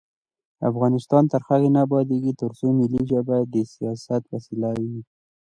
[0.69, 5.01] افغانستان تر هغو نه ابادیږي، ترڅو ملي ژبې د سیاست وسیله وي.